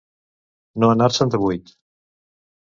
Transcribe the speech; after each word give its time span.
No 0.83 0.89
anar-se'n 0.93 1.33
de 1.35 1.41
buit. 1.45 1.71